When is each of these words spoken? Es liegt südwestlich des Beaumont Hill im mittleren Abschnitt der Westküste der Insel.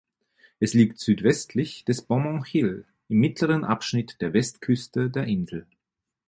Es 0.59 0.73
liegt 0.73 0.99
südwestlich 0.99 1.85
des 1.85 2.01
Beaumont 2.01 2.47
Hill 2.47 2.85
im 3.07 3.19
mittleren 3.19 3.63
Abschnitt 3.63 4.19
der 4.19 4.33
Westküste 4.33 5.11
der 5.11 5.25
Insel. 5.25 5.67